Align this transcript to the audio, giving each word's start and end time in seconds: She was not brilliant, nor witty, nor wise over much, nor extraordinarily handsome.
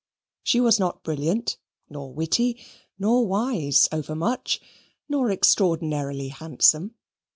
She 0.41 0.59
was 0.59 0.79
not 0.79 1.03
brilliant, 1.03 1.59
nor 1.87 2.11
witty, 2.11 2.59
nor 2.97 3.27
wise 3.27 3.87
over 3.91 4.15
much, 4.15 4.59
nor 5.07 5.29
extraordinarily 5.29 6.29
handsome. 6.29 6.95